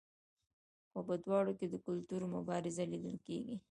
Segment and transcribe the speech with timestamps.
[0.91, 3.55] خو په دواړو کې د کلتور مبارزه لیدل کیږي.